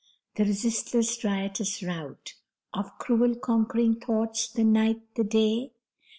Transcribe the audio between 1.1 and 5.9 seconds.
riotous rout Of cruel conquering thoughts, the night, the day?